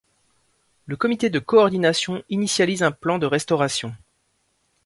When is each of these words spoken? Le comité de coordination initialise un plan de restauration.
Le 0.87 0.95
comité 0.97 1.29
de 1.29 1.37
coordination 1.37 2.23
initialise 2.27 2.81
un 2.81 2.91
plan 2.91 3.19
de 3.19 3.27
restauration. 3.27 3.93